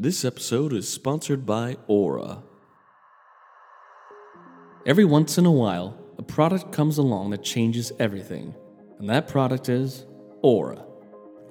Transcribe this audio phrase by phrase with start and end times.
[0.00, 2.44] This episode is sponsored by Aura.
[4.86, 8.54] Every once in a while, a product comes along that changes everything,
[9.00, 10.06] and that product is
[10.40, 10.84] Aura.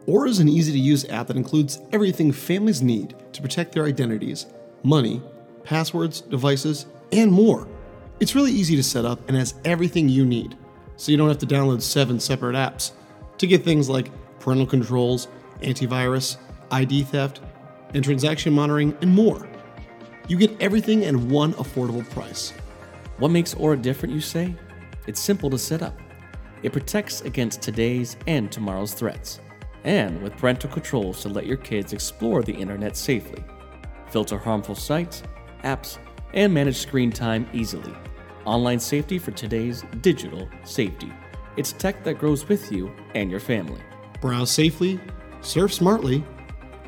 [0.06, 3.84] Aura is an easy to use app that includes everything families need to protect their
[3.84, 4.46] identities,
[4.82, 5.22] money,
[5.66, 7.68] passwords, devices, and more.
[8.22, 10.56] It's really easy to set up and has everything you need,
[10.96, 12.92] so you don't have to download seven separate apps
[13.40, 14.10] to get things like
[14.40, 15.28] parental controls,
[15.60, 16.38] antivirus,
[16.72, 17.42] ID theft,
[17.94, 19.48] and transaction monitoring, and more.
[20.28, 22.54] You get everything at one affordable price.
[23.18, 24.54] What makes Aura different, you say?
[25.08, 25.98] It's simple to set up.
[26.64, 29.40] It protects against today's and tomorrow's threats,
[29.84, 33.44] and with parental controls to let your kids explore the internet safely,
[34.10, 35.24] filter harmful sites,
[35.64, 35.98] apps,
[36.34, 37.94] and manage screen time easily.
[38.46, 41.12] Online safety for today's digital safety.
[41.58, 43.82] It's tech that grows with you and your family.
[44.22, 45.00] Browse safely,
[45.42, 46.24] surf smartly.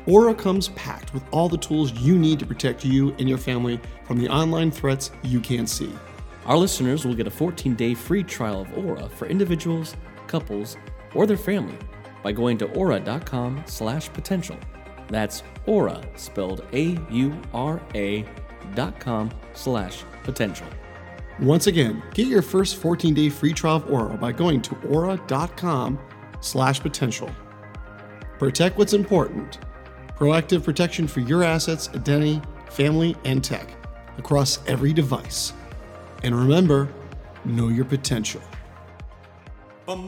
[0.06, 3.80] Aura comes packed with all the tools you need to protect you and your family
[4.04, 5.92] from the online threats you can't see.
[6.46, 10.76] Our listeners will get a 14 day free trial of Aura for individuals, couples,
[11.14, 11.76] or their family
[12.22, 14.56] by going to aura.com slash potential.
[15.08, 18.24] That's aura, spelled A U R A
[18.74, 20.66] dot com slash potential.
[21.40, 25.98] Once again, get your first 14 day free trial of Aura by going to aura.com
[26.40, 27.30] slash potential.
[28.38, 29.58] Protect what's important.
[30.20, 33.66] Proactive protection for your assets, identity, family, and tech
[34.18, 35.54] across every device.
[36.22, 36.92] And remember,
[37.46, 38.42] know your potential.
[39.86, 40.04] Potential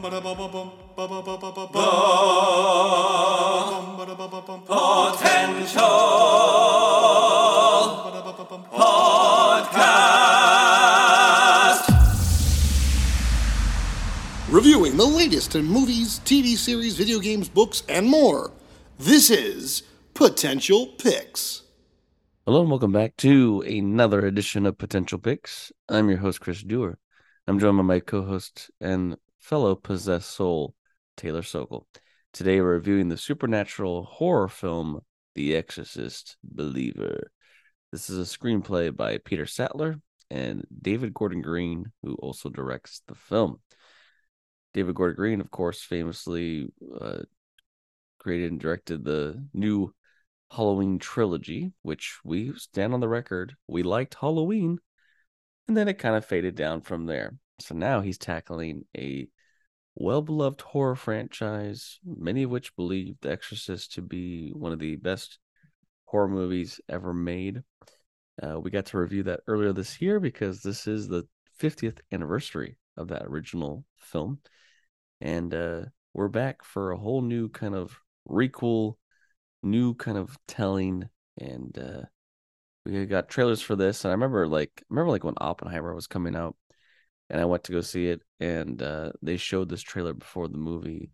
[8.71, 9.73] Podcast.
[14.51, 18.51] Reviewing the latest in movies, TV series, video games, books, and more.
[18.99, 19.81] This is
[20.13, 21.63] Potential Picks.
[22.45, 25.71] Hello and welcome back to another edition of Potential Picks.
[25.89, 26.99] I'm your host, Chris Dewar.
[27.47, 30.75] I'm joined by my co-host and fellow possessed soul,
[31.17, 31.87] Taylor Sokol.
[32.31, 35.01] Today we're reviewing the supernatural horror film
[35.33, 37.31] The Exorcist Believer.
[37.91, 43.15] This is a screenplay by Peter Sattler and David Gordon Green, who also directs the
[43.15, 43.61] film.
[44.75, 46.71] David Gordon Green, of course, famously
[47.01, 47.23] uh,
[48.19, 49.91] created and directed the new
[50.55, 53.55] Halloween trilogy, which we stand on the record.
[53.67, 54.79] We liked Halloween,
[55.67, 57.35] and then it kind of faded down from there.
[57.59, 59.27] So now he's tackling a
[59.95, 64.95] well beloved horror franchise, many of which believe The Exorcist to be one of the
[64.95, 65.39] best
[66.05, 67.61] horror movies ever made.
[68.41, 71.27] Uh, we got to review that earlier this year because this is the
[71.59, 74.39] 50th anniversary of that original film
[75.23, 75.81] and uh,
[76.13, 77.97] we're back for a whole new kind of
[78.29, 78.95] requel,
[79.63, 82.01] new kind of telling, and uh,
[82.85, 84.03] we got trailers for this.
[84.03, 86.55] And I remember like I remember like when Oppenheimer was coming out,
[87.29, 90.57] and I went to go see it, and uh, they showed this trailer before the
[90.57, 91.11] movie,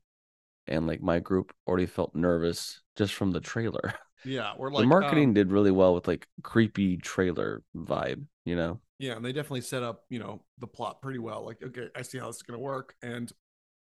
[0.67, 3.93] and like my group already felt nervous just from the trailer.
[4.23, 8.55] Yeah, we're like the marketing um, did really well with like creepy trailer vibe, you
[8.55, 8.79] know.
[8.97, 11.45] Yeah, and they definitely set up, you know, the plot pretty well.
[11.45, 13.31] Like, okay, I see how this is gonna work, and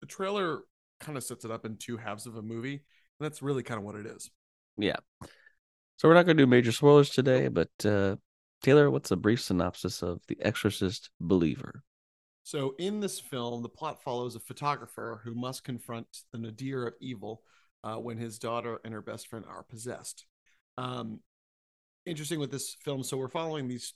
[0.01, 0.61] the trailer
[0.99, 2.81] kind of sets it up in two halves of a movie, and
[3.19, 4.31] that's really kind of what it is.
[4.79, 4.97] Yeah.
[5.97, 8.15] So we're not going to do major spoilers today, but uh,
[8.63, 11.83] Taylor, what's a brief synopsis of The Exorcist Believer?
[12.43, 16.95] So, in this film, the plot follows a photographer who must confront the nadir of
[16.99, 17.43] evil
[17.83, 20.25] uh, when his daughter and her best friend are possessed.
[20.77, 21.19] Um,
[22.05, 23.93] interesting with this film, so we're following these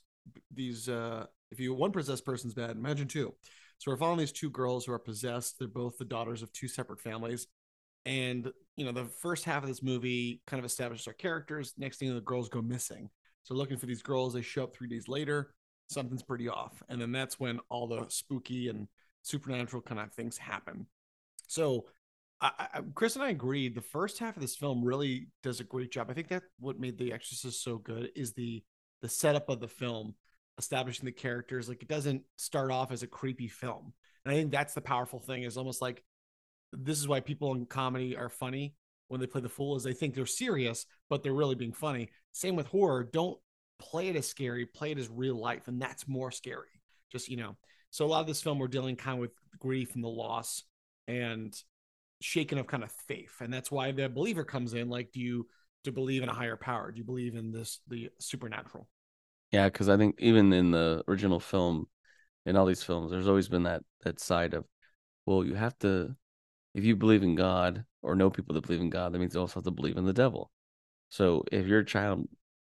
[0.53, 0.87] these.
[0.87, 3.33] Uh, if you one possessed person's bad, imagine two.
[3.79, 5.57] So we're following these two girls who are possessed.
[5.57, 7.47] They're both the daughters of two separate families.
[8.05, 11.73] And, you know, the first half of this movie kind of establishes our characters.
[11.77, 13.09] Next thing, the girls go missing.
[13.43, 15.53] So looking for these girls, they show up three days later.
[15.89, 16.81] Something's pretty off.
[16.89, 18.87] And then that's when all the spooky and
[19.21, 20.85] supernatural kind of things happen.
[21.47, 21.85] So
[22.41, 25.65] I, I, Chris and I agreed the first half of this film really does a
[25.65, 26.09] great job.
[26.09, 28.63] I think that what made The Exorcist so good is the
[29.01, 30.15] the setup of the film
[30.57, 31.67] establishing the characters.
[31.67, 33.93] Like it doesn't start off as a creepy film.
[34.23, 36.03] And I think that's the powerful thing is almost like
[36.77, 38.75] this is why people in comedy are funny
[39.07, 42.09] when they play the fool is they think they're serious, but they're really being funny.
[42.31, 43.03] Same with horror.
[43.03, 43.37] Don't
[43.79, 45.67] play it as scary, play it as real life.
[45.67, 46.81] And that's more scary.
[47.11, 47.55] Just, you know,
[47.91, 50.63] so a lot of this film we're dealing kind of with grief and the loss
[51.07, 51.55] and
[52.21, 53.35] shaken of kind of faith.
[53.39, 54.89] And that's why the believer comes in.
[54.89, 55.47] Like, do you
[55.83, 56.91] to believe in a higher power?
[56.91, 58.87] Do you believe in this the supernatural?
[59.51, 61.87] Yeah, because I think even in the original film,
[62.45, 64.65] in all these films, there's always been that that side of,
[65.25, 66.15] well, you have to,
[66.73, 69.39] if you believe in God or know people that believe in God, that means you
[69.39, 70.51] also have to believe in the devil.
[71.09, 72.27] So if your child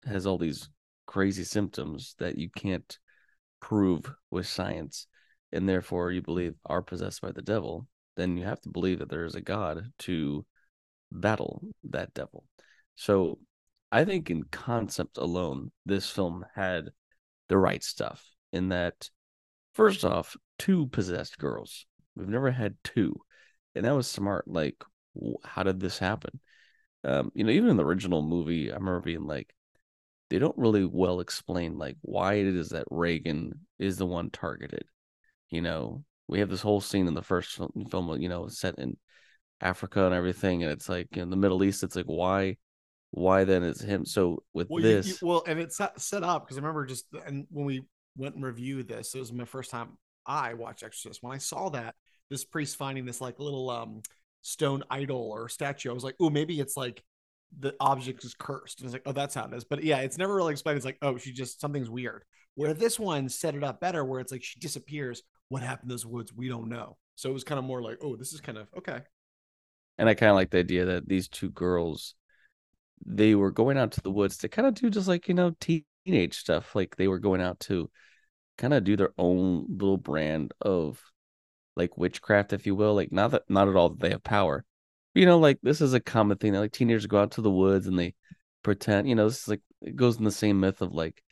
[0.06, 0.68] has all these
[1.06, 2.98] crazy symptoms that you can't
[3.60, 5.06] prove with science,
[5.52, 7.86] and therefore you believe are possessed by the devil,
[8.16, 10.44] then you have to believe that there is a God to
[11.12, 12.44] battle that devil.
[12.94, 13.38] So
[13.92, 16.90] I think in concept alone, this film had
[17.48, 19.10] the right stuff in that,
[19.74, 21.86] first off, two possessed girls.
[22.14, 23.20] We've never had two.
[23.74, 24.48] And that was smart.
[24.48, 24.82] Like,
[25.44, 26.40] how did this happen?
[27.04, 29.54] Um, you know, even in the original movie, I remember being like,
[30.28, 34.84] they don't really well explain like why it is that Regan is the one targeted.
[35.50, 37.58] You know, we have this whole scene in the first
[37.90, 38.96] film, you know, set in
[39.60, 41.82] Africa and everything, and it's like in the Middle East.
[41.82, 42.56] It's like why,
[43.10, 44.04] why then is him?
[44.04, 47.06] So with well, this, you, you, well, and it's set, up because I remember just
[47.26, 47.82] and when we
[48.16, 51.22] went and reviewed this, it was my first time I watched Exorcist.
[51.22, 51.96] When I saw that
[52.30, 54.02] this priest finding this like little um
[54.42, 57.02] stone idol or statue, I was like, oh, maybe it's like
[57.58, 58.80] the object is cursed.
[58.80, 59.64] And it's like, oh, that's how it is.
[59.64, 60.76] But yeah, it's never really explained.
[60.76, 62.22] It's like, oh, she just something's weird.
[62.54, 65.22] Where this one set it up better, where it's like she disappears.
[65.48, 66.32] What happened in those woods?
[66.32, 66.96] We don't know.
[67.16, 69.00] So it was kind of more like, oh, this is kind of okay.
[69.98, 72.14] And I kind of like the idea that these two girls,
[73.04, 75.54] they were going out to the woods to kind of do just like, you know,
[75.60, 76.74] teenage stuff.
[76.74, 77.90] Like they were going out to
[78.56, 81.02] kind of do their own little brand of
[81.76, 82.94] like witchcraft, if you will.
[82.94, 84.64] Like not that not at all that they have power.
[85.14, 87.42] But, you know, like this is a common thing that like teenagers go out to
[87.42, 88.14] the woods and they
[88.62, 91.22] pretend, you know, this is like it goes in the same myth of like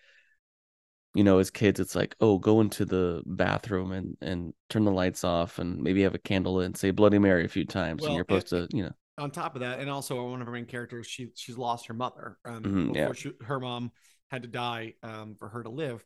[1.14, 4.92] you know, as kids, it's like, oh, go into the bathroom and and turn the
[4.92, 8.10] lights off and maybe have a candle and say Bloody Mary a few times, well,
[8.10, 8.92] and you're supposed to, you know.
[9.16, 11.94] On top of that, and also one of her main characters, she she's lost her
[11.94, 12.38] mother.
[12.44, 13.12] Um, mm-hmm, yeah.
[13.14, 13.90] She, her mom
[14.30, 16.04] had to die um, for her to live,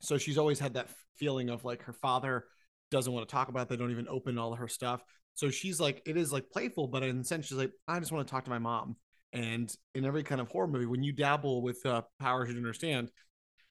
[0.00, 2.46] so she's always had that feeling of like her father
[2.90, 3.68] doesn't want to talk about.
[3.68, 5.02] They don't even open all of her stuff.
[5.34, 8.10] So she's like, it is like playful, but in a sense, she's like, I just
[8.10, 8.96] want to talk to my mom.
[9.32, 13.10] And in every kind of horror movie, when you dabble with uh, powers you understand,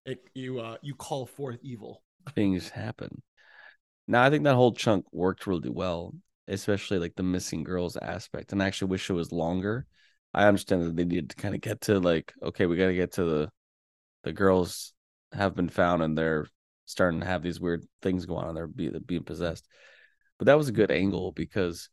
[0.06, 2.04] it, you uh, you call forth evil.
[2.36, 3.22] Things happen.
[4.08, 6.14] Now I think that whole chunk worked really well,
[6.48, 8.52] especially like the missing girls aspect.
[8.52, 9.86] And I actually wish it was longer.
[10.34, 12.96] I understand that they needed to kind of get to like, okay, we got to
[12.96, 13.50] get to the
[14.24, 14.94] the girls
[15.34, 16.48] have been found and they're
[16.88, 18.56] starting to have these weird things going on.
[18.56, 19.68] They're being, being possessed.
[20.40, 21.90] But that was a good angle because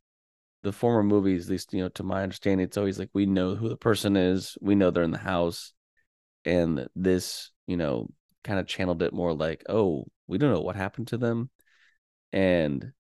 [0.63, 3.55] the former movies, at least you know, to my understanding, it's always like we know
[3.55, 5.73] who the person is, we know they're in the house,
[6.45, 8.09] and this you know,
[8.43, 11.51] kind of channeled it more like, oh, we don't know what happened to them.
[12.33, 12.93] And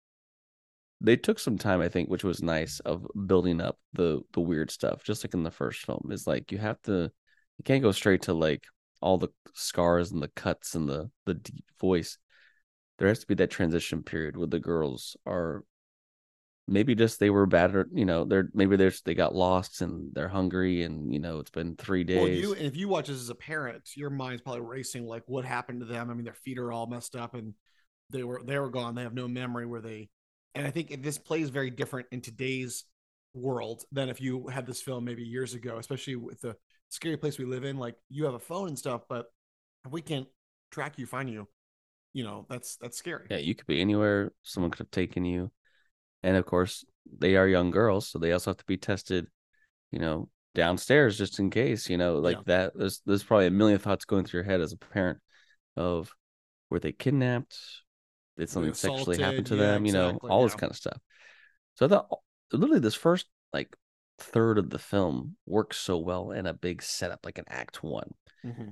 [1.00, 4.70] they took some time, I think, which was nice of building up the the weird
[4.70, 6.08] stuff, just like in the first film.
[6.10, 7.10] Is like you have to
[7.58, 8.64] you can't go straight to like
[9.04, 12.16] all the scars and the cuts and the the deep voice.
[12.98, 15.62] There has to be that transition period where the girls are
[16.66, 20.28] maybe just they were or you know they're maybe they're they got lost and they're
[20.28, 23.28] hungry and you know it's been three days well, you if you watch this as
[23.28, 26.58] a parent your mind's probably racing like what happened to them i mean their feet
[26.58, 27.52] are all messed up and
[28.08, 30.08] they were they were gone they have no memory where they
[30.54, 32.84] and i think this plays very different in today's
[33.34, 36.56] world than if you had this film maybe years ago especially with the
[36.94, 39.26] scary place we live in like you have a phone and stuff but
[39.84, 40.26] if we can't
[40.70, 41.46] track you find you
[42.12, 43.26] you know that's that's scary.
[43.30, 45.50] Yeah you could be anywhere someone could have taken you
[46.22, 46.84] and of course
[47.18, 49.26] they are young girls so they also have to be tested
[49.90, 52.42] you know downstairs just in case you know like yeah.
[52.46, 55.18] that there's there's probably a million thoughts going through your head as a parent
[55.76, 56.12] of
[56.70, 57.56] were they kidnapped?
[58.36, 59.86] Did something assaulted, sexually happen to yeah, them?
[59.86, 60.46] You exactly, know all yeah.
[60.46, 60.98] this kind of stuff.
[61.76, 62.08] So i thought
[62.52, 63.74] literally this first like
[64.18, 68.12] third of the film works so well in a big setup like an act one.
[68.44, 68.70] Mm-hmm.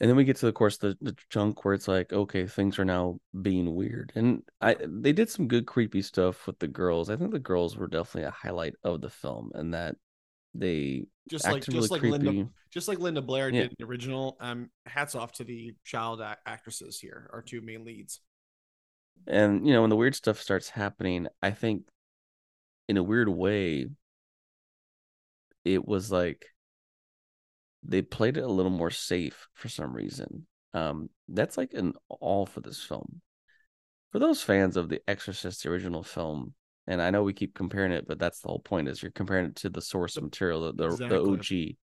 [0.00, 2.78] And then we get to the course the, the chunk where it's like okay things
[2.78, 4.12] are now being weird.
[4.16, 7.08] And i they did some good creepy stuff with the girls.
[7.08, 9.96] I think the girls were definitely a highlight of the film and that
[10.54, 12.18] they just like just really like creepy.
[12.18, 13.62] linda just like linda blair yeah.
[13.62, 17.84] did in the original um hats off to the child actresses here our two main
[17.84, 18.20] leads.
[19.26, 21.84] And you know when the weird stuff starts happening i think
[22.88, 23.86] in a weird way
[25.64, 26.46] it was like
[27.82, 30.46] they played it a little more safe for some reason.
[30.74, 33.20] Um, that's like an all for this film.
[34.12, 36.54] For those fans of The Exorcist, the original film,
[36.86, 39.46] and I know we keep comparing it, but that's the whole point is you're comparing
[39.46, 41.18] it to the source material, the the, exactly.
[41.18, 41.76] the OG.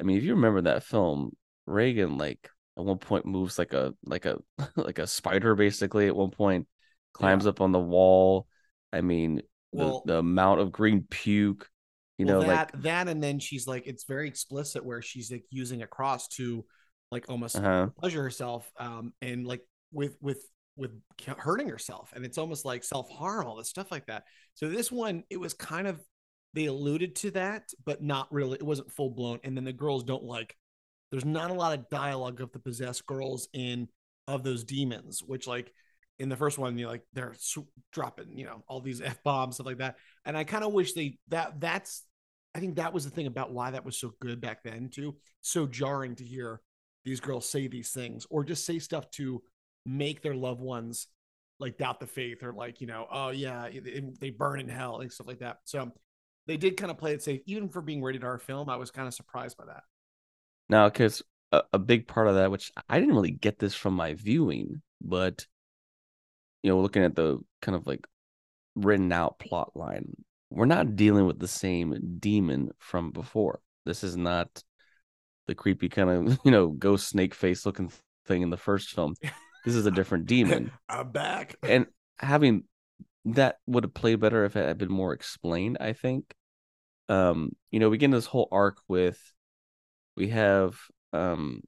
[0.00, 3.94] I mean, if you remember that film, Regan like at one point moves like a
[4.04, 4.38] like a
[4.76, 6.66] like a spider basically at one point
[7.12, 7.50] climbs yeah.
[7.50, 8.46] up on the wall.
[8.92, 9.42] I mean,
[9.72, 11.68] well, the, the amount of green puke
[12.20, 15.30] you well, know that like that and then she's like it's very explicit where she's
[15.30, 16.64] like using a cross to
[17.10, 17.88] like almost uh-huh.
[17.98, 19.62] pleasure herself um and like
[19.92, 20.44] with with
[20.76, 20.92] with
[21.36, 24.24] hurting herself and it's almost like self-harm all this stuff like that
[24.54, 26.00] so this one it was kind of
[26.54, 30.04] they alluded to that but not really it wasn't full blown and then the girls
[30.04, 30.56] don't like
[31.10, 33.88] there's not a lot of dialogue of the possessed girls in
[34.28, 35.72] of those demons, which like
[36.18, 37.34] in the first one, you know, like they're
[37.92, 39.96] dropping, you know, all these f bombs stuff like that.
[40.24, 42.04] And I kind of wish they that that's
[42.54, 45.16] I think that was the thing about why that was so good back then too.
[45.40, 46.60] So jarring to hear
[47.04, 49.42] these girls say these things or just say stuff to
[49.86, 51.06] make their loved ones
[51.58, 53.68] like doubt the faith or like you know oh yeah
[54.20, 55.58] they burn in hell and stuff like that.
[55.64, 55.92] So
[56.46, 58.68] they did kind of play it safe even for being rated R film.
[58.68, 59.82] I was kind of surprised by that.
[60.68, 63.94] Now, because a, a big part of that, which I didn't really get this from
[63.94, 65.46] my viewing, but
[66.62, 68.06] you know, looking at the kind of like
[68.74, 70.12] written out plot line,
[70.50, 73.60] we're not dealing with the same demon from before.
[73.86, 74.62] This is not
[75.46, 77.90] the creepy kind of you know ghost snake face looking
[78.26, 79.14] thing in the first film.
[79.62, 80.72] This is a different demon.
[80.88, 81.56] I'm back.
[81.62, 81.84] And
[82.18, 82.64] having
[83.26, 85.76] that would have played better if it had been more explained.
[85.78, 86.32] I think.
[87.10, 89.20] Um, you know, we get this whole arc with
[90.16, 90.78] we have
[91.12, 91.60] um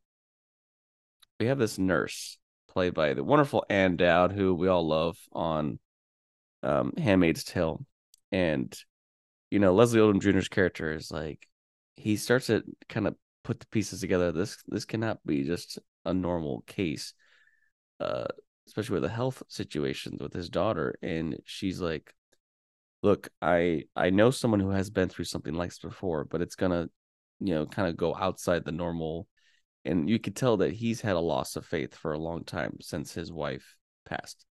[1.39, 5.79] we have this nurse played by the wonderful Ann Dowd, who we all love on
[6.63, 7.85] um Handmaid's Tale.
[8.33, 8.77] And
[9.51, 11.47] you know, Leslie Odom Jr.'s character is like
[11.97, 14.33] he starts to kind of put the pieces together.
[14.33, 17.15] This this cannot be just a normal case.
[18.01, 18.27] Uh
[18.67, 20.95] especially with the health situations with his daughter.
[21.03, 22.15] And she's like,
[23.03, 26.57] Look, I I know someone who has been through something like this before, but it's
[26.57, 26.89] gonna,
[27.41, 29.29] you know, kind of go outside the normal
[29.85, 32.77] and you could tell that he's had a loss of faith for a long time
[32.81, 34.45] since his wife passed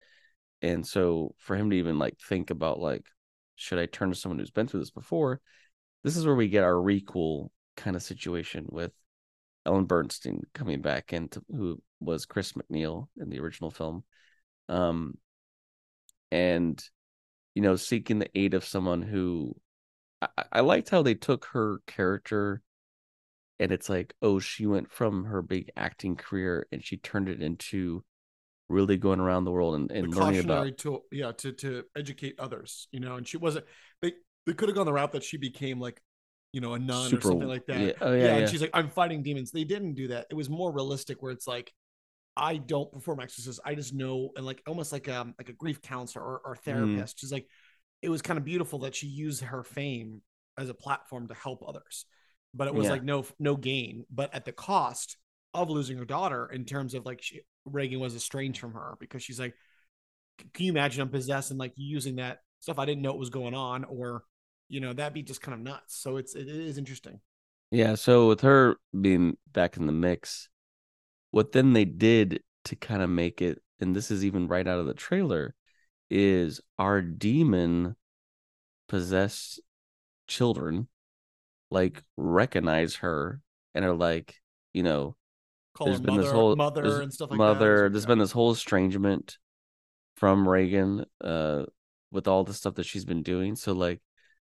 [0.63, 3.07] and so for him to even like think about like
[3.61, 5.41] should i turn to someone who's been through this before?
[6.03, 8.93] This is where we get our requel kind of situation with
[9.67, 14.05] ellen Burstyn coming back into who was chris MacNeil in the original film.
[14.69, 15.19] Um
[16.33, 16.83] and
[17.55, 19.55] you know seeking the aid of someone who
[20.23, 22.63] I, I liked how they took her character
[23.59, 27.43] and it's like oh she went from her big acting career and she turned it
[27.43, 28.05] into
[28.71, 32.89] really going around the world and, and learning about to yeah to to educate others
[32.93, 33.65] you know and she wasn't
[34.03, 34.13] they
[34.47, 36.01] they could have gone the route that she became like
[36.53, 38.51] you know a nun Super, or something like that yeah, oh, yeah, yeah, yeah and
[38.51, 41.47] she's like i'm fighting demons they didn't do that it was more realistic where it's
[41.47, 41.73] like
[42.37, 45.81] i don't perform exorcisms i just know and like almost like um like a grief
[45.83, 46.61] counselor or, or mm.
[46.61, 47.21] therapist mm.
[47.21, 47.47] she's like
[48.03, 50.23] it was kind of beautiful that she used her fame
[50.59, 52.07] as a platform to help others
[52.55, 52.93] but it was yeah.
[52.93, 55.17] like no no gain, but at the cost
[55.55, 59.23] of losing her daughter in terms of like she, Regan was estranged from her because
[59.23, 59.55] she's like,
[60.55, 63.31] can you imagine I'm possessed and like using that stuff I didn't know what was
[63.31, 64.25] going on or
[64.69, 65.97] you know that'd be just kind of nuts.
[65.97, 67.21] So it's it is interesting.
[67.71, 67.95] Yeah.
[67.95, 70.49] So with her being back in the mix,
[71.31, 74.79] what then they did to kind of make it, and this is even right out
[74.79, 75.55] of the trailer,
[76.11, 77.97] is our demon
[78.89, 79.61] possessed
[80.27, 80.89] children
[81.71, 83.41] like recognize her
[83.75, 84.37] and are like,
[84.73, 85.17] you know,
[85.75, 87.93] Call there's been mother, this whole mother and stuff like mother, that.
[87.93, 89.39] There's been this whole estrangement
[90.17, 91.65] from Regan, uh,
[92.11, 93.55] with all the stuff that she's been doing.
[93.57, 94.01] So like,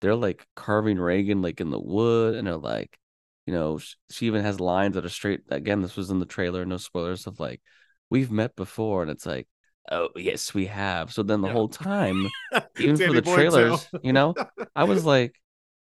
[0.02, 2.98] they're like carving Regan like in the wood, and they're like,
[3.46, 3.80] you know,
[4.10, 5.42] she even has lines that are straight.
[5.50, 7.62] Again, this was in the trailer, no spoilers of like,
[8.10, 9.48] we've met before, and it's like,
[9.92, 11.12] oh yes, we have.
[11.12, 11.54] So then the yeah.
[11.54, 12.28] whole time,
[12.80, 14.34] even for the trailers, you know,
[14.76, 15.40] I was like,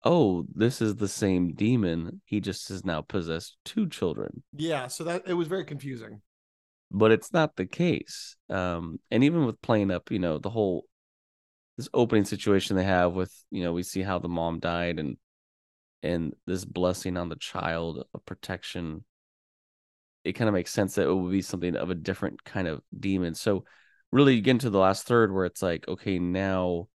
[0.07, 2.23] oh, this is the same demon.
[2.25, 4.45] He just has now possessed two children.
[4.57, 6.23] Yeah, so that it was very confusing.
[6.93, 8.37] But it's not the case.
[8.49, 10.85] Um, and even with playing up, you know, the whole
[11.77, 15.17] this opening situation they have with, you know, we see how the mom died and
[16.05, 19.05] and this blessing on the child of protection.
[20.23, 22.81] It kind of makes sense that it would be something of a different kind of
[22.97, 23.35] demon.
[23.35, 23.65] So
[24.13, 26.87] really you get into the last third where it's like, okay, now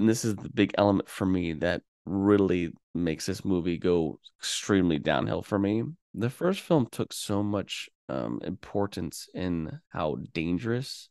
[0.00, 4.98] and this is the big element for me that really makes this movie go extremely
[4.98, 5.84] downhill for me.
[6.14, 11.08] The first film took so much um, importance in how dangerous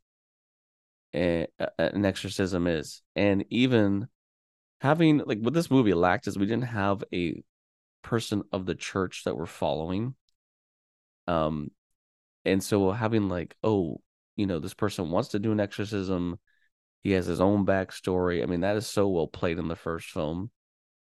[1.15, 4.07] a, a, an exorcism is, and even
[4.81, 7.41] having like what this movie lacked is we didn't have a
[8.01, 10.15] person of the church that we're following.
[11.27, 11.71] Um,
[12.45, 14.01] and so having like, oh,
[14.35, 16.39] you know, this person wants to do an exorcism.
[17.03, 18.43] He has his own backstory.
[18.43, 20.51] I mean, that is so well played in the first film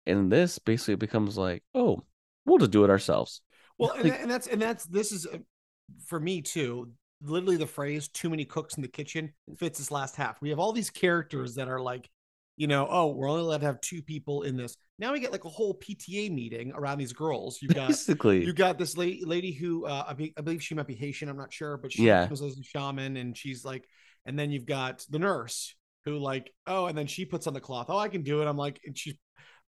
[0.09, 2.03] and this basically becomes like, oh,
[2.45, 3.43] we'll just do it ourselves.
[3.79, 5.39] Well, like, and, and that's and that's this is uh,
[6.07, 6.93] for me too.
[7.21, 10.41] Literally, the phrase "too many cooks in the kitchen" fits this last half.
[10.41, 12.09] We have all these characters that are like,
[12.57, 14.77] you know, oh, we're only allowed to have two people in this.
[15.01, 17.59] Now we get like a whole PTA meeting around these girls.
[17.61, 20.75] You got basically you got this lady, lady who uh, I, be, I believe she
[20.75, 21.29] might be Haitian.
[21.29, 22.29] I'm not sure, but she yeah.
[22.29, 23.85] was a shaman, and she's like,
[24.27, 25.75] and then you've got the nurse
[26.05, 27.87] who like, oh, and then she puts on the cloth.
[27.89, 28.47] Oh, I can do it.
[28.47, 29.15] I'm like, and she's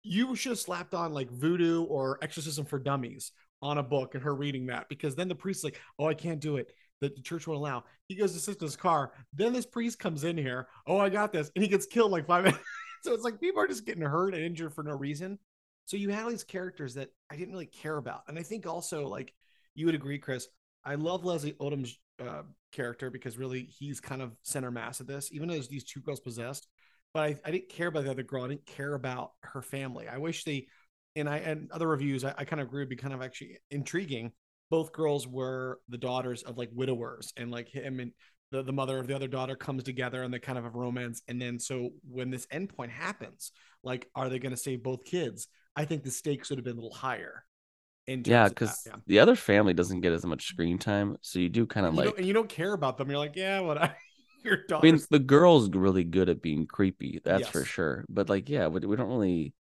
[0.02, 4.24] you should have slapped on like voodoo or exorcism for dummies on a book and
[4.24, 6.72] her reading that because then the priest's like, oh, I can't do it.
[7.00, 7.84] The, the church won't allow.
[8.08, 9.12] He goes to his car.
[9.32, 10.68] Then this priest comes in here.
[10.86, 11.50] Oh, I got this.
[11.54, 12.62] And he gets killed like five minutes.
[13.02, 15.38] so it's like people are just getting hurt and injured for no reason.
[15.86, 18.22] So you have these characters that I didn't really care about.
[18.28, 19.32] And I think also, like,
[19.74, 20.48] you would agree, Chris.
[20.84, 22.42] I love Leslie Odom's uh,
[22.72, 26.20] character because really he's kind of center mass of this, even though these two girls
[26.20, 26.68] possessed.
[27.14, 28.44] But I, I didn't care about the other girl.
[28.44, 30.08] I didn't care about her family.
[30.08, 30.66] I wish they,
[31.14, 33.58] and I and other reviews, I, I kind of agree would be kind of actually
[33.70, 34.32] intriguing.
[34.70, 38.12] Both girls were the daughters of like widowers, and like him and
[38.50, 41.22] the, the mother of the other daughter comes together and they kind of have romance.
[41.28, 43.52] And then so when this endpoint happens,
[43.82, 45.48] like, are they going to save both kids?
[45.74, 47.44] I think the stakes would have been a little higher
[48.06, 48.96] yeah, because yeah.
[49.06, 52.16] the other family doesn't get as much screen time, so you do kind of like,
[52.18, 53.08] and you don't care about them.
[53.08, 53.78] You're like, yeah, what?
[53.80, 53.94] I,
[54.44, 54.86] your daughter.
[54.86, 57.50] I mean, the girl's really good at being creepy, that's yes.
[57.50, 58.04] for sure.
[58.08, 59.54] But like, yeah, we, we don't really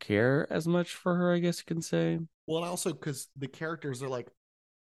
[0.00, 2.18] care as much for her, I guess you can say.
[2.46, 4.28] Well, also because the characters are like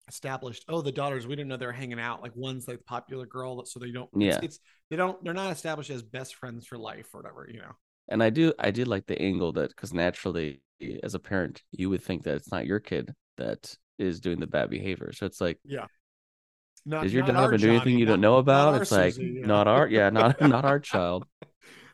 [0.07, 0.65] established.
[0.67, 2.21] Oh, the daughters, we didn't know they're hanging out.
[2.21, 4.09] Like one's like popular girl, so they don't.
[4.15, 4.59] Yeah, it's, it's
[4.89, 5.23] they don't.
[5.23, 7.49] They're not established as best friends for life or whatever.
[7.51, 7.71] You know.
[8.07, 10.61] And I do, I did like the angle that because naturally
[11.01, 14.45] as a parent, you would think that it's not your kid that is doing the
[14.45, 15.11] bad behavior.
[15.11, 15.85] So it's like, yeah,
[16.85, 18.81] not, is your been doing anything you don't know about?
[18.81, 19.47] It's like Susie, yeah.
[19.47, 21.25] not our, yeah, not not our child.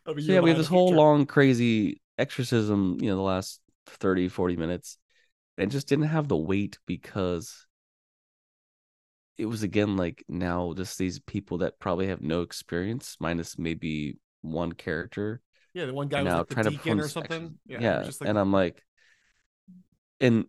[0.05, 2.97] so yeah, we have this whole long crazy exorcism.
[2.99, 4.97] You know, the last 30, 40 minutes,
[5.57, 7.65] and just didn't have the weight because
[9.37, 14.17] it was again like now just these people that probably have no experience, minus maybe
[14.41, 15.41] one character
[15.73, 17.57] yeah, the one guy was like trying to or something.
[17.65, 17.97] Yeah, yeah.
[17.99, 18.15] Like...
[18.21, 18.83] and I'm like,
[20.19, 20.45] and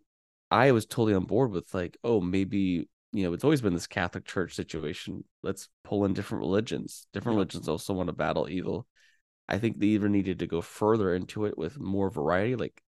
[0.51, 3.87] I was totally on board with like, oh, maybe you know, it's always been this
[3.87, 5.25] Catholic Church situation.
[5.43, 7.07] Let's pull in different religions.
[7.13, 8.87] Different religions also want to battle evil.
[9.49, 12.57] I think they even needed to go further into it with more variety.
[12.57, 12.83] Like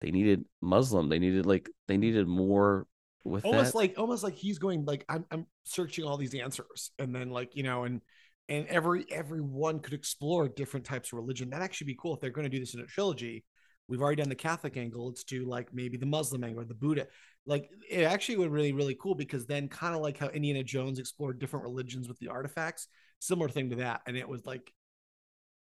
[0.00, 1.08] they needed Muslim.
[1.08, 2.86] They needed like they needed more
[3.24, 3.78] with almost that.
[3.78, 7.56] like almost like he's going like I'm I'm searching all these answers and then like
[7.56, 8.00] you know and
[8.48, 11.50] and every everyone could explore different types of religion.
[11.50, 13.44] That actually be cool if they're going to do this in a trilogy.
[13.88, 15.06] We've already done the Catholic angle.
[15.06, 17.06] Let's do like maybe the Muslim angle or the Buddha.
[17.46, 20.98] Like it actually would really really cool because then kind of like how Indiana Jones
[20.98, 22.88] explored different religions with the artifacts,
[23.20, 24.02] similar thing to that.
[24.06, 24.72] And it was like,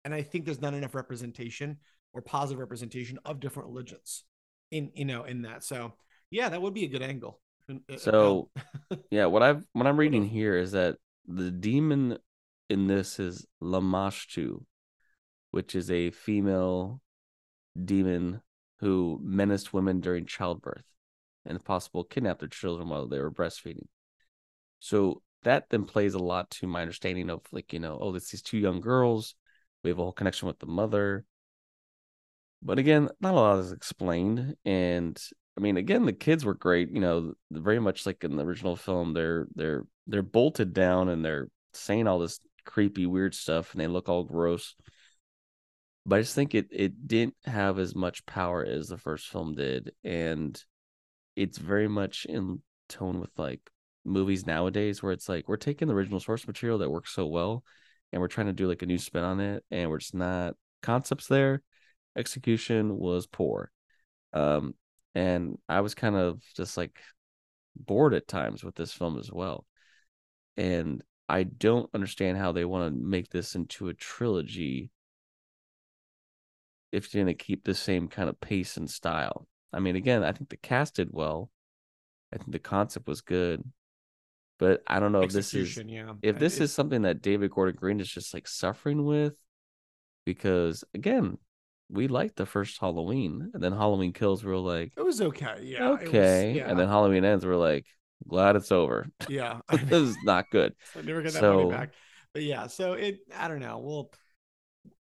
[0.05, 1.79] and I think there's not enough representation
[2.15, 4.25] or positive representation of different religions
[4.71, 5.65] in you know in that.
[5.65, 5.95] So
[6.31, 7.41] yeah, that would be a good angle.
[7.71, 8.51] Uh, so
[9.11, 12.19] yeah, what I've what I'm reading here is that the demon
[12.71, 14.65] in this is Lamashtu,
[15.51, 17.01] which is a female
[17.83, 18.41] demon
[18.81, 20.85] who menaced women during childbirth
[21.47, 23.87] and if possible kidnapped their children while they were breastfeeding.
[24.81, 28.31] So that then plays a lot to my understanding of like, you know, oh, it's
[28.31, 29.35] these two young girls.
[29.83, 31.25] We have a whole connection with the mother.
[32.63, 34.57] But again, not a lot is explained.
[34.65, 35.21] And
[35.57, 38.77] I mean, again, the kids were great, you know, very much like in the original
[38.77, 39.13] film.
[39.13, 43.87] They're they're they're bolted down and they're saying all this creepy, weird stuff, and they
[43.87, 44.75] look all gross.
[46.07, 49.55] But I just think it it didn't have as much power as the first film
[49.55, 50.62] did, and
[51.37, 53.61] it's very much in tone with like
[54.05, 57.64] movies nowadays, where it's like we're taking the original source material that works so well,
[58.12, 60.55] and we're trying to do like a new spin on it, and we're just not
[60.83, 61.62] concepts there.
[62.17, 63.71] Execution was poor,
[64.35, 64.75] um,
[65.14, 66.99] and I was kind of just like
[67.77, 69.67] bored at times with this film as well.
[70.57, 74.90] And I don't understand how they want to make this into a trilogy
[76.94, 79.46] if you're going to keep the same kind of pace and style.
[79.72, 81.50] I mean, again, I think the cast did well.
[82.33, 83.64] I think the concept was good,
[84.59, 86.12] but I don't know if this is yeah.
[86.22, 89.35] if this is something that David Gordon Green is just like suffering with,
[90.24, 91.38] because again,
[91.90, 94.44] we liked the first Halloween, and then Halloween Kills.
[94.44, 96.68] We were like, it was okay, yeah, okay, was, yeah.
[96.68, 97.44] and then Halloween Ends.
[97.44, 97.87] We're like,
[98.26, 99.07] glad it's over.
[99.28, 100.74] Yeah, this is not good.
[100.96, 101.90] I never get that so, money back.
[102.33, 103.78] But yeah, so it I don't know.
[103.78, 104.11] Well,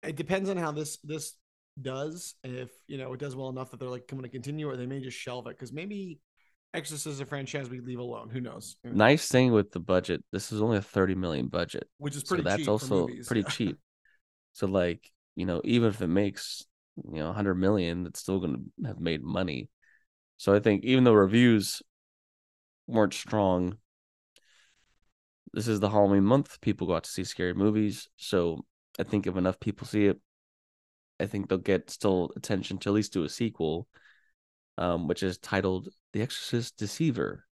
[0.03, 1.33] it depends on how this this
[1.79, 2.35] does.
[2.43, 4.85] If you know it does well enough that they're like going to continue, or they
[4.85, 6.19] may just shelve it because maybe
[6.73, 8.29] Exorcist is a franchise we leave alone.
[8.29, 8.77] Who knows?
[8.83, 10.23] Nice thing with the budget.
[10.31, 12.43] This is only a thirty million budget, which is pretty.
[12.43, 13.49] So that's also movies, pretty yeah.
[13.49, 13.77] cheap.
[14.53, 16.65] So like you know, even if it makes
[17.09, 19.69] you know 100 million, it's still going to have made money.
[20.35, 21.81] So I think even though reviews
[22.91, 23.77] weren't strong.
[25.53, 26.61] This is the Halloween month.
[26.61, 28.09] People go out to see scary movies.
[28.17, 28.65] So
[28.99, 30.19] I think if enough people see it,
[31.21, 33.87] I think they'll get still attention to at least do a sequel,
[34.77, 37.45] um, which is titled The Exorcist Deceiver,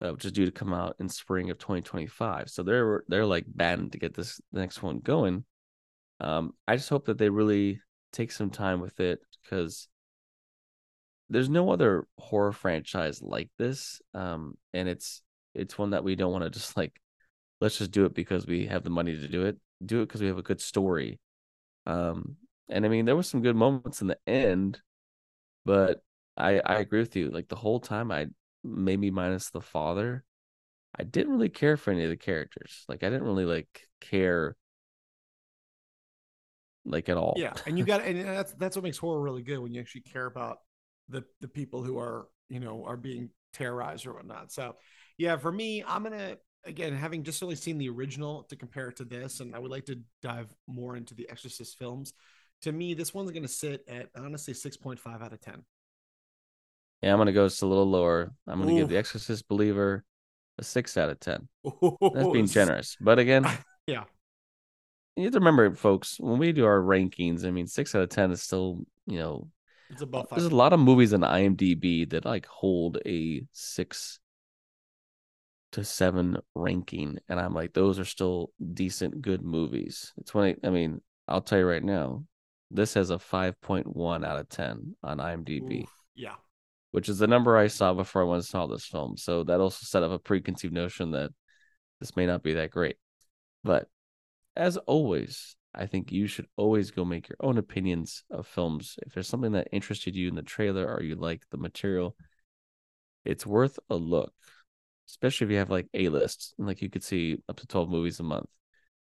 [0.00, 2.48] uh, which is due to come out in spring of 2025.
[2.48, 5.44] So they're they're like batting to get this next one going.
[6.20, 7.80] Um, I just hope that they really
[8.12, 9.88] take some time with it because
[11.28, 14.00] there's no other horror franchise like this.
[14.14, 15.22] Um, and it's
[15.54, 17.00] it's one that we don't want to just like
[17.60, 19.56] let's just do it because we have the money to do it.
[19.84, 21.18] Do it because we have a good story.
[21.86, 22.36] Um,
[22.68, 24.80] and I mean, there were some good moments in the end,
[25.64, 26.02] but
[26.36, 27.30] I I agree with you.
[27.30, 28.28] Like the whole time, I
[28.64, 30.24] maybe minus the father,
[30.98, 32.84] I didn't really care for any of the characters.
[32.88, 34.56] Like I didn't really like care
[36.84, 37.34] like at all.
[37.36, 39.80] Yeah, and you got and uh, that's that's what makes horror really good when you
[39.80, 40.58] actually care about
[41.08, 44.52] the the people who are you know are being terrorized or whatnot.
[44.52, 44.76] So
[45.18, 48.96] yeah, for me, I'm gonna again having just only seen the original to compare it
[48.96, 52.12] to this, and I would like to dive more into the Exorcist films.
[52.62, 55.64] To me, this one's gonna sit at honestly six point five out of ten.
[57.02, 58.32] Yeah, I'm gonna go just a little lower.
[58.46, 60.04] I'm gonna give The Exorcist Believer
[60.58, 61.48] a six out of ten.
[61.64, 63.46] That's being generous, but again,
[63.86, 64.04] yeah,
[65.16, 68.08] you have to remember, folks, when we do our rankings, I mean, six out of
[68.08, 69.48] ten is still, you know,
[69.90, 70.28] it's above.
[70.30, 74.20] There's a lot of movies on IMDb that like hold a six
[75.72, 80.12] to seven ranking, and I'm like, those are still decent, good movies.
[80.18, 82.24] It's when I, I mean, I'll tell you right now,
[82.72, 85.82] this has a five point one out of ten on IMDb.
[85.82, 86.34] Oof, yeah,
[86.92, 89.16] which is the number I saw before I went and saw this film.
[89.16, 91.30] So that also set up a preconceived notion that
[92.00, 92.96] this may not be that great.
[93.62, 93.88] But
[94.56, 98.98] as always, I think you should always go make your own opinions of films.
[99.06, 102.16] If there's something that interested you in the trailer or you like the material,
[103.24, 104.32] it's worth a look,
[105.08, 107.88] especially if you have like A lists and like you could see up to 12
[107.88, 108.48] movies a month.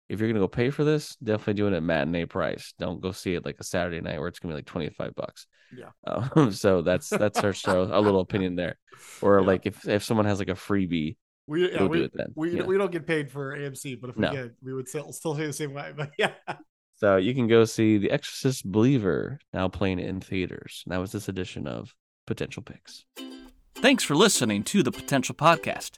[0.09, 2.73] If you're gonna go pay for this, definitely do it at matinee price.
[2.77, 5.47] Don't go see it like a Saturday night where it's gonna be like 25 bucks.
[5.75, 5.89] Yeah.
[6.05, 8.77] Um, so that's that's our show, a little opinion there.
[9.21, 9.47] Or yeah.
[9.47, 12.27] like if if someone has like a freebie, we yeah, we, do it then.
[12.35, 12.63] We, yeah.
[12.63, 14.31] we don't get paid for AMC, but if we no.
[14.31, 15.93] did, we would still still say the same way.
[15.95, 16.33] But yeah.
[16.95, 20.83] So you can go see The Exorcist Believer now playing in theaters.
[20.87, 21.93] That was this edition of
[22.27, 23.05] Potential Picks.
[23.75, 25.97] Thanks for listening to the Potential Podcast.